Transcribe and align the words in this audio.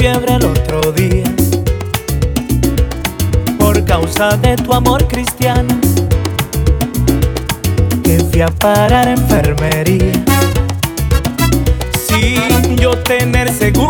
fiebre 0.00 0.36
el 0.36 0.46
otro 0.46 0.92
día. 0.92 1.24
Por 3.58 3.84
causa 3.84 4.34
de 4.38 4.56
tu 4.56 4.72
amor 4.72 5.06
cristiano 5.06 5.74
que 8.02 8.18
fui 8.30 8.40
a 8.40 8.48
parar 8.48 9.08
enfermería. 9.08 10.12
Sin 12.08 12.78
yo 12.78 12.96
tener 13.00 13.52
seguro 13.52 13.89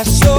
corazón. 0.00 0.29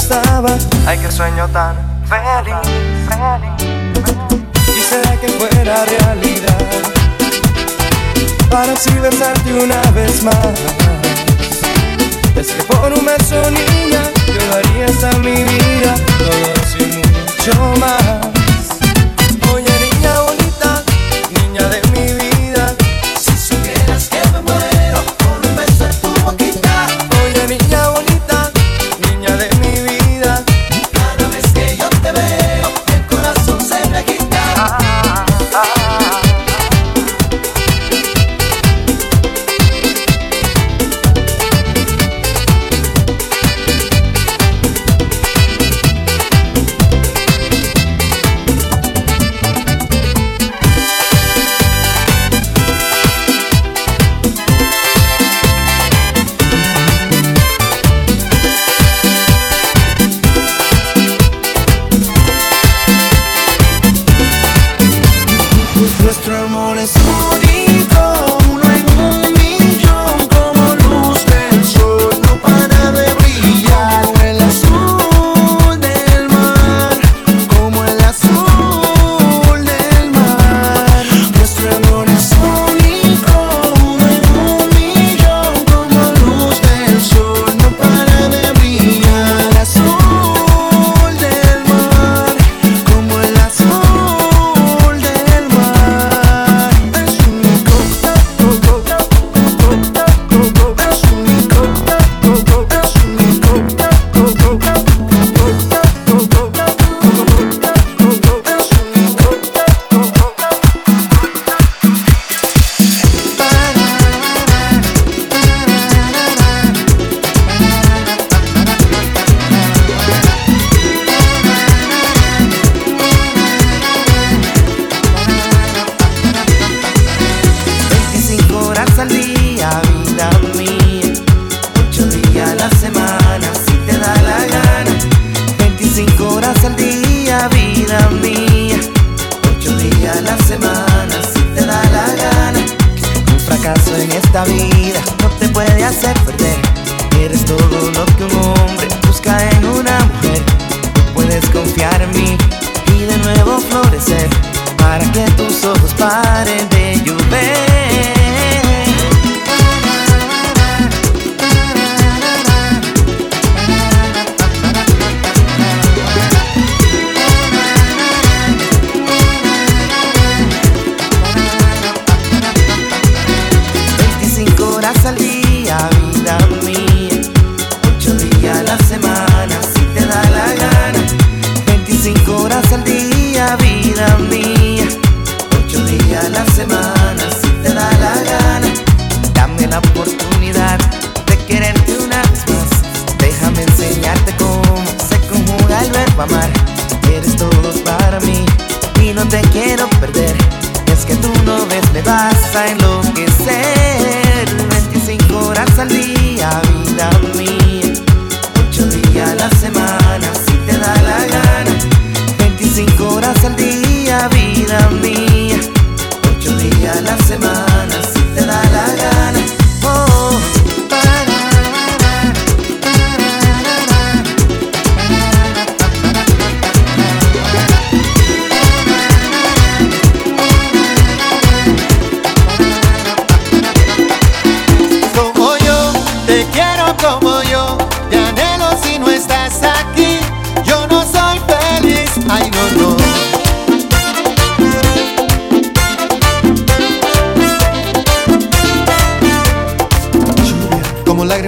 que. 0.00 0.68
Ay, 0.86 0.98
qué 0.98 1.10
sueño 1.10 1.48
tan 1.48 1.76
feliz, 2.06 2.54
feliz. 3.08 3.52
Quisiera 4.66 5.16
que 5.20 5.28
fuera 5.28 5.84
realidad. 5.84 6.58
Para 8.50 8.72
así 8.72 8.90
besarte 9.00 9.52
una 9.52 9.80
vez 9.92 10.22
más. 10.22 10.36
Es 12.36 12.50
que 12.52 12.62
por 12.64 12.92
un 12.92 13.04
beso, 13.04 13.50
niña, 13.50 14.02
yo 14.26 14.46
daría 14.50 14.86
hasta 14.86 15.18
mi 15.18 15.44
vida. 15.44 15.94
Todo 16.18 16.54
sin 16.72 16.96
mucho 17.00 17.80
más. 17.80 18.21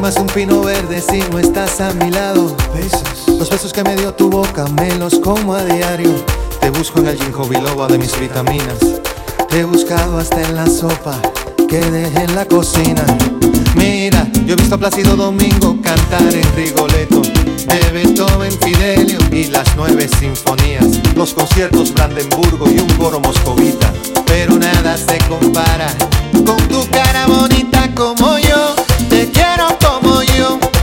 lágrimas 0.04 0.16
un 0.16 0.26
pino 0.26 0.60
verde 0.60 1.00
si 1.00 1.20
no 1.30 1.38
estás 1.38 1.80
a 1.80 1.92
mi 1.94 2.10
lado. 2.10 2.54
Besos. 2.74 3.38
Los 3.38 3.48
besos 3.48 3.72
que 3.72 3.82
me 3.82 3.96
dio 3.96 4.12
tu 4.12 4.28
boca 4.28 4.66
me 4.68 4.94
los 4.96 5.18
como 5.18 5.54
a 5.54 5.64
diario. 5.64 6.12
Te 6.60 6.70
busco 6.70 7.00
en 7.00 7.08
el 7.08 7.18
ginkgo 7.18 7.44
biloba 7.48 7.86
de 7.88 7.98
mis 7.98 8.18
vitaminas. 8.18 8.78
Te 9.48 9.60
he 9.60 9.64
buscado 9.64 10.18
hasta 10.18 10.42
en 10.42 10.56
la 10.56 10.66
sopa 10.66 11.18
que 11.68 11.78
dejé 11.78 12.24
en 12.24 12.34
la 12.34 12.44
cocina. 12.44 13.04
Mira, 13.76 14.26
yo 14.46 14.54
he 14.54 14.56
visto 14.56 14.74
a 14.74 14.78
Plácido 14.78 15.16
Domingo 15.16 15.78
cantar 15.82 16.34
en 16.34 16.54
Rigoletto, 16.54 17.22
de 17.22 17.90
Beethoven, 17.92 18.52
Fidelio 18.60 19.18
y 19.30 19.44
las 19.44 19.68
nueve 19.76 20.08
sinfonías, 20.20 21.00
los 21.16 21.32
conciertos 21.32 21.92
Brandenburgo 21.94 22.68
y 22.70 22.78
un 22.78 22.88
coro 22.98 23.20
moscovita. 23.20 23.92
Pero 24.26 24.58
nada 24.58 24.96
se 24.96 25.18
compara 25.28 25.88
con 26.44 26.56
tu 26.68 26.86
cara 26.90 27.26
bonita 27.26 27.90
como 27.94 28.38
yo. 28.38 28.74
Te 29.08 29.30
quiero 29.30 29.68
todo. 29.78 29.93
coração 30.44 30.73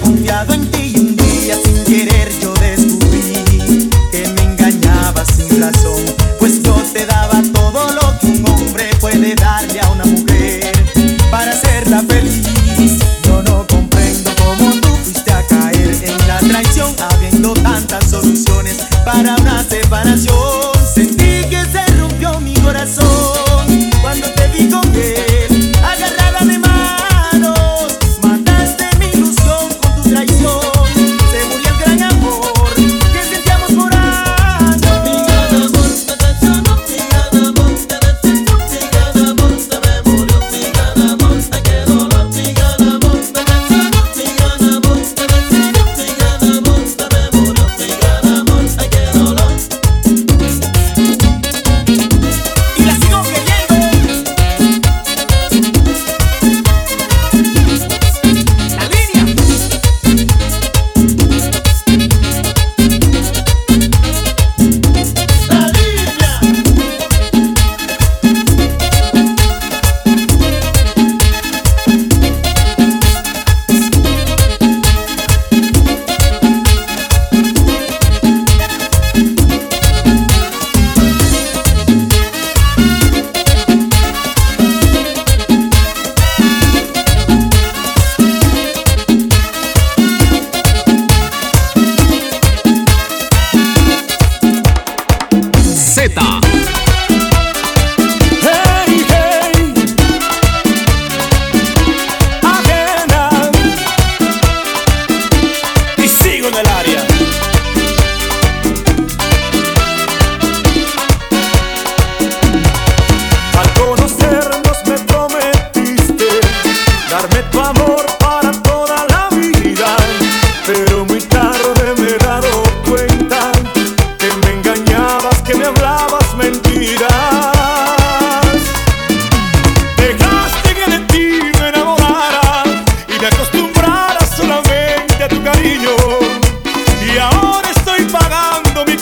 confía 0.00 0.31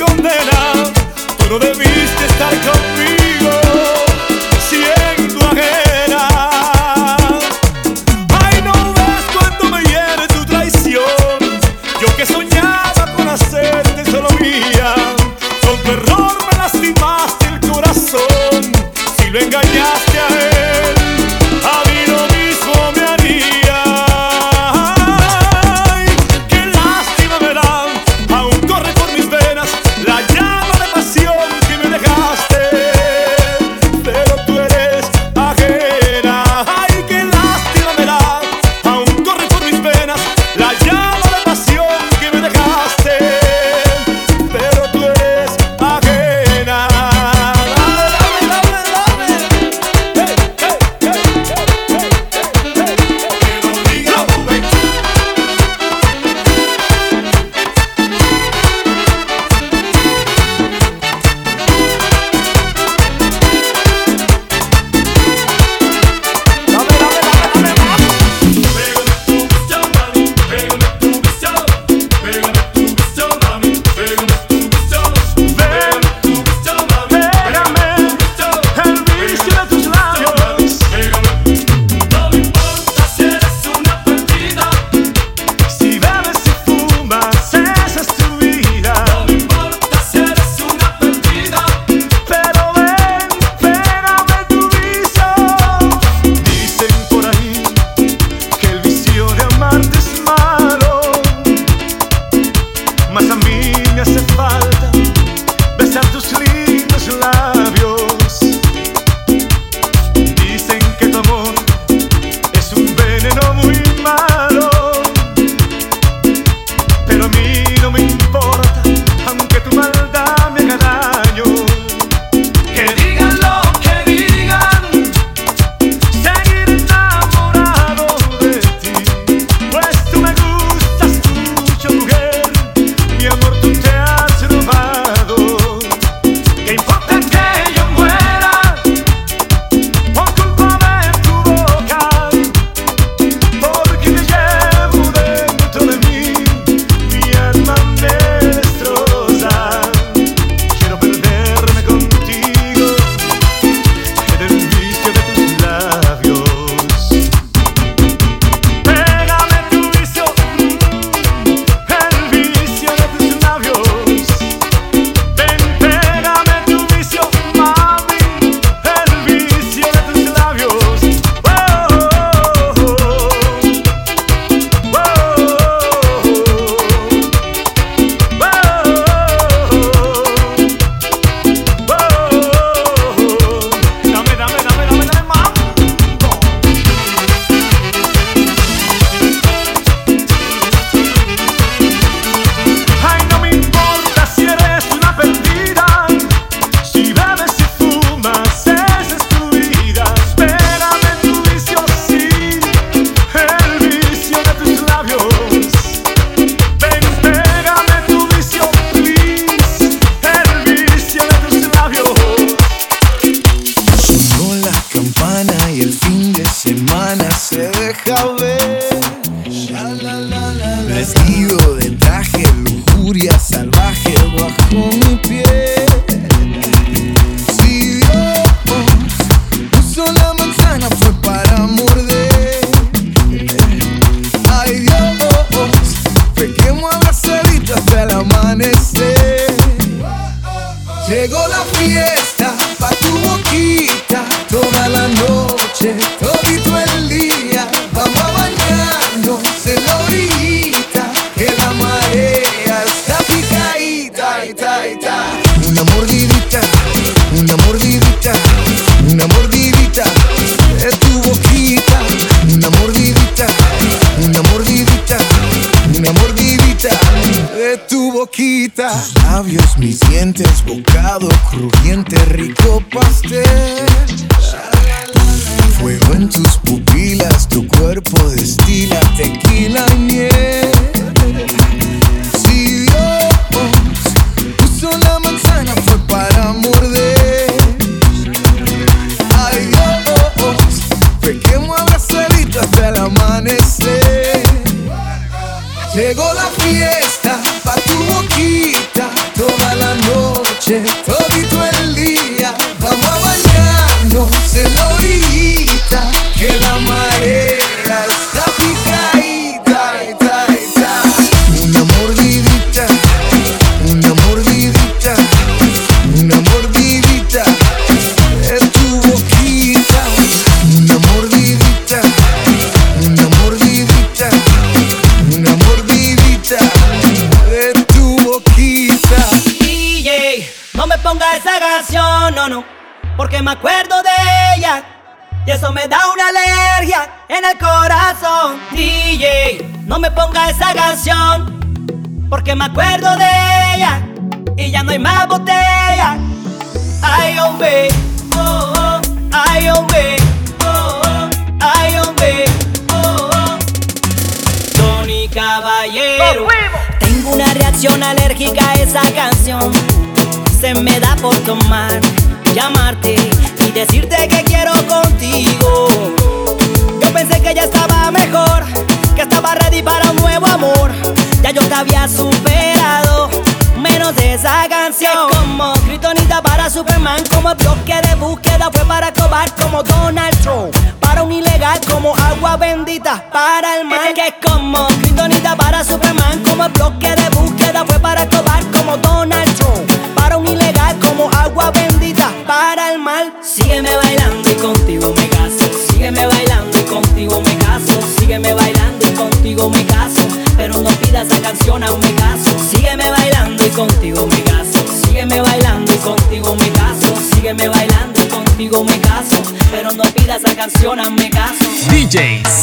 condena, 0.00 0.92
tú 1.36 1.50
no 1.50 1.58
debías. 1.58 1.89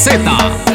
Buceta. 0.08 0.67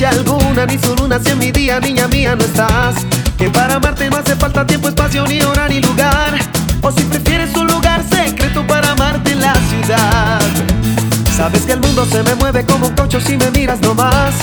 noche 0.00 0.06
alguna, 0.06 0.66
ni 0.66 0.78
su 0.78 0.94
luna, 0.96 1.18
si 1.22 1.30
en 1.30 1.38
mi 1.38 1.52
día, 1.52 1.78
niña 1.80 2.08
mía, 2.08 2.34
no 2.34 2.44
estás. 2.44 2.94
Que 3.36 3.50
para 3.50 3.76
amarte 3.76 4.08
no 4.08 4.16
hace 4.16 4.34
falta 4.36 4.66
tiempo, 4.66 4.88
espacio, 4.88 5.26
ni 5.26 5.42
hora, 5.42 5.68
ni 5.68 5.80
lugar. 5.80 6.38
O 6.82 6.90
si 6.90 7.02
prefieres 7.02 7.54
un 7.54 7.66
lugar 7.66 8.02
secreto 8.08 8.66
para 8.66 8.92
amarte 8.92 9.32
en 9.32 9.40
la 9.40 9.54
ciudad. 9.54 10.40
Sabes 11.36 11.62
que 11.62 11.72
el 11.72 11.80
mundo 11.80 12.06
se 12.06 12.22
me 12.22 12.34
mueve 12.34 12.64
como 12.64 12.86
un 12.86 12.94
caucho 12.94 13.20
si 13.20 13.36
me 13.36 13.50
miras 13.50 13.80
nomás. 13.80 14.34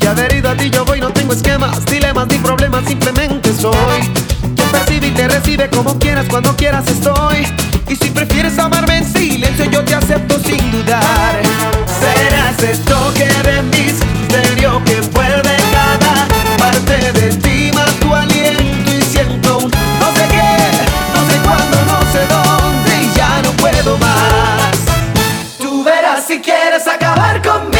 Que 0.00 0.08
adherido 0.08 0.50
a 0.50 0.56
ti 0.56 0.70
yo 0.70 0.84
voy, 0.84 1.00
no 1.00 1.10
tengo 1.10 1.32
esquemas, 1.32 1.84
dilemas 1.86 2.26
ni 2.28 2.38
problemas, 2.38 2.84
simplemente 2.86 3.52
soy. 3.52 4.00
Quien 4.56 4.68
percibe 4.70 5.08
y 5.08 5.10
te 5.10 5.28
recibe 5.28 5.68
como 5.68 5.98
quieras, 5.98 6.26
cuando 6.30 6.56
quieras 6.56 6.86
estoy. 6.88 7.46
Y 7.88 7.96
si 7.96 8.10
prefieres 8.10 8.58
amarme 8.58 8.98
en 8.98 9.12
silencio, 9.12 9.66
yo 9.66 9.84
te 9.84 9.94
acepto 9.94 10.38
sin 10.40 10.70
dudar. 10.70 11.42
Serás 12.00 12.62
esto. 12.62 13.03
come 27.44 27.73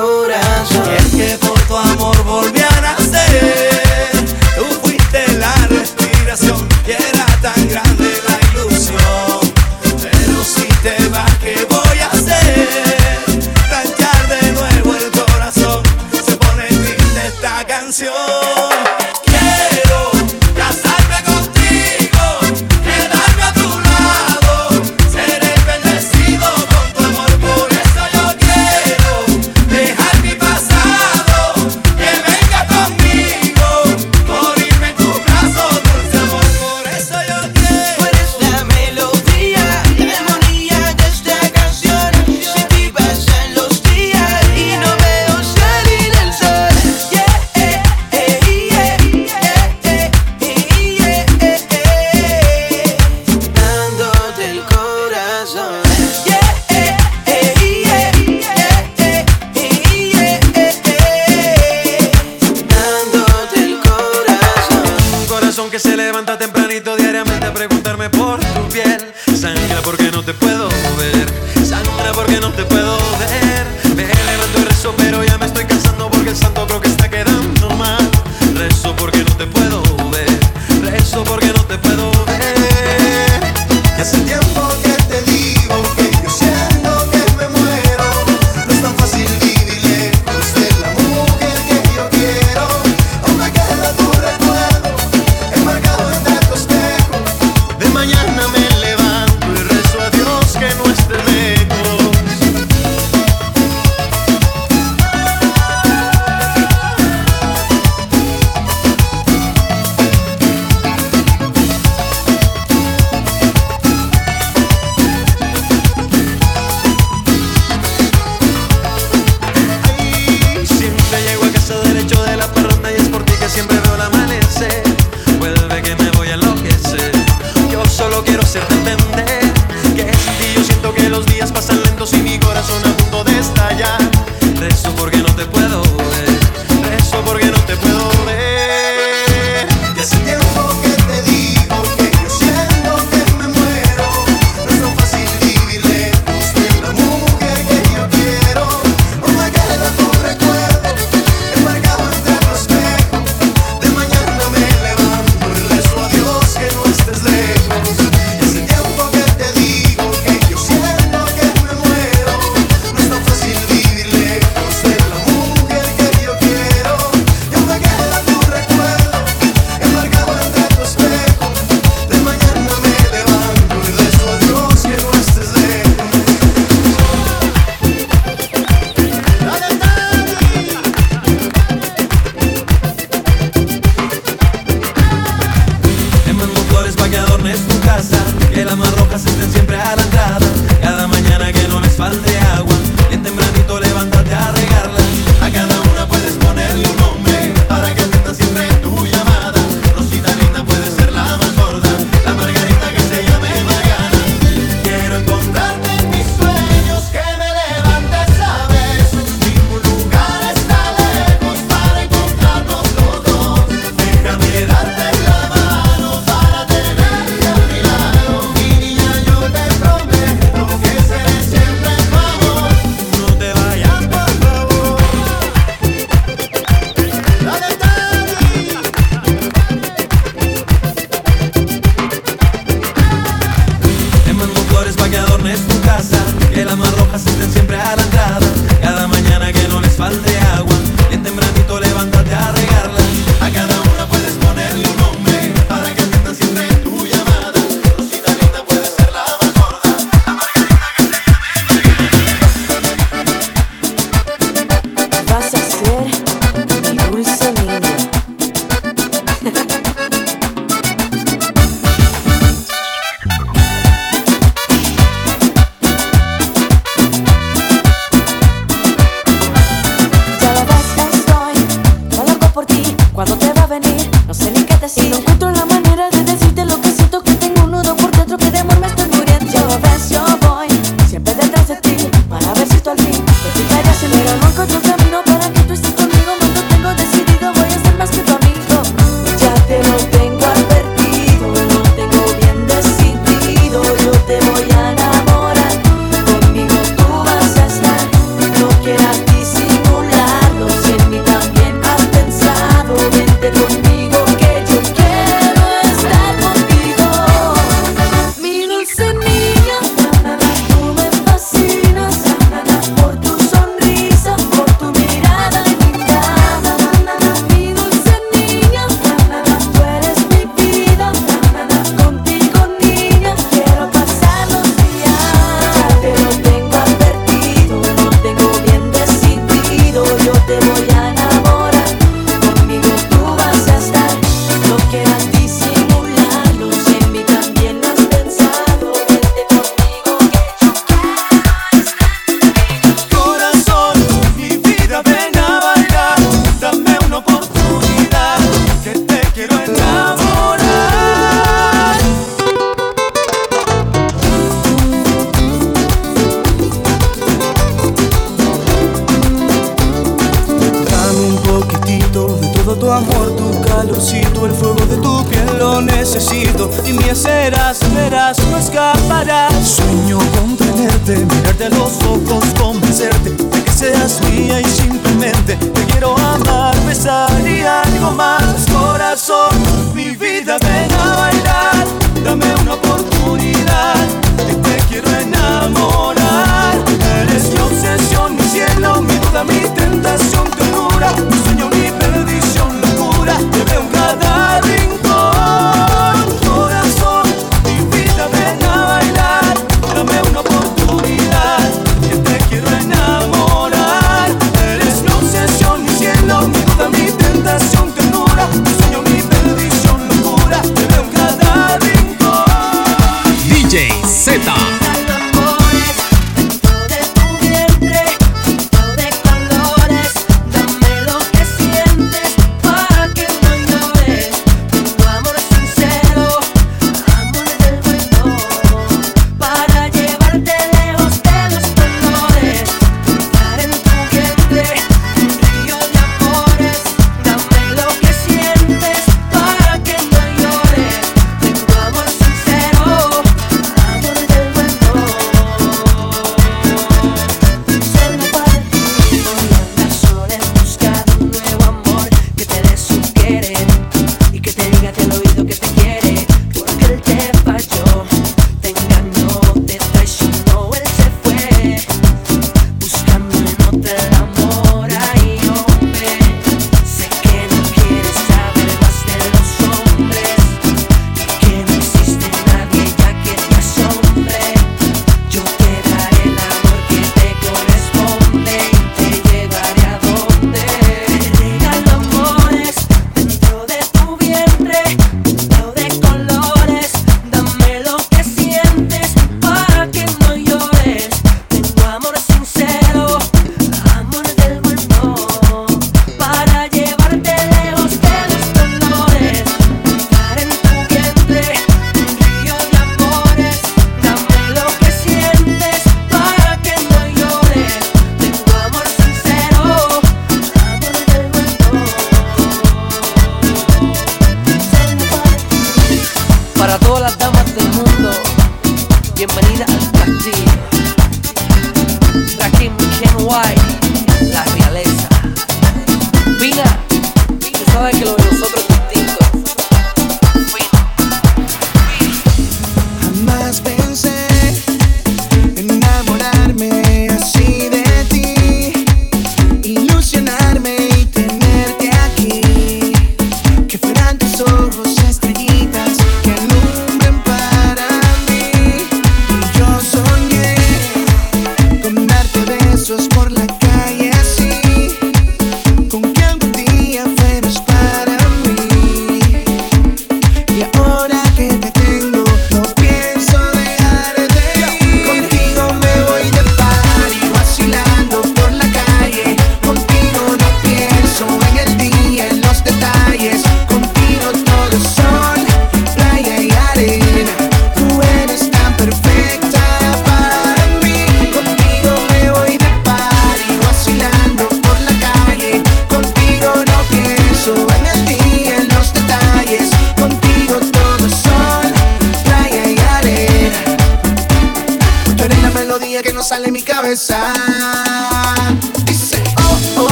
corazón. 0.00 0.84
Y 0.90 0.96
es 0.96 1.06
que 1.14 1.46
por 1.46 1.60
tu 1.62 1.76
amor 1.76 2.24
volví. 2.24 2.55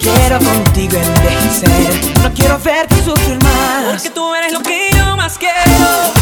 Quiero 0.00 0.38
contigo 0.38 0.96
envejecer, 0.96 2.18
no 2.22 2.32
quiero 2.32 2.58
verte 2.58 2.96
sufrir 3.04 3.42
más. 3.42 3.84
Porque 3.92 4.10
tú 4.10 4.34
eres 4.34 4.52
lo 4.52 4.60
que 4.62 4.90
yo 4.94 5.16
más 5.16 5.38
quiero. 5.38 6.19